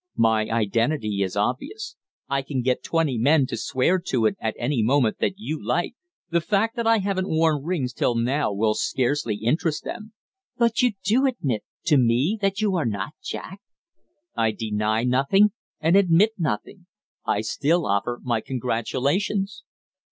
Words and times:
My 0.17 0.49
identity 0.49 1.21
is 1.21 1.37
obvious. 1.37 1.95
I 2.27 2.41
can 2.41 2.63
get 2.63 2.81
twenty 2.81 3.19
men 3.19 3.45
to 3.45 3.55
swear 3.55 3.99
to 4.07 4.25
it 4.25 4.35
at 4.41 4.55
any 4.57 4.81
moment 4.81 5.19
that 5.19 5.33
you 5.37 5.63
like. 5.63 5.93
The 6.31 6.41
fact 6.41 6.75
that 6.77 6.87
I 6.87 6.97
haven't 6.97 7.29
worn 7.29 7.63
rings 7.63 7.93
till 7.93 8.15
now 8.15 8.51
will 8.51 8.73
scarcely 8.73 9.35
interest 9.35 9.83
them." 9.83 10.13
"But 10.57 10.81
you 10.81 10.93
do 11.03 11.27
admit 11.27 11.61
to 11.85 11.99
me, 11.99 12.39
that 12.41 12.61
you 12.61 12.75
are 12.77 12.85
not 12.87 13.13
Jack?" 13.21 13.61
"I 14.35 14.49
deny 14.53 15.03
nothing 15.03 15.51
and 15.79 15.95
admit 15.95 16.31
nothing. 16.39 16.87
I 17.27 17.41
still 17.41 17.85
offer 17.85 18.19
my 18.23 18.41
congratulations." 18.41 19.61